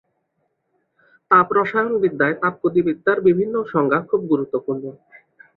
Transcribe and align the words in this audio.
তাপ 1.31 1.47
রসায়নবিদ্যায় 1.57 2.35
তাপগতিবিদ্যার 2.41 3.17
বিভিন্ন 3.27 3.55
সংজ্ঞা 3.73 3.99
খুব 4.09 4.21
গুরুত্বপূর্ণ। 4.31 4.83